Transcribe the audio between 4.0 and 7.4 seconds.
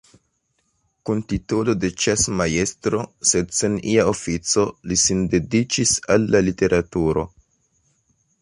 ofico, li sin dediĉis al la literaturo.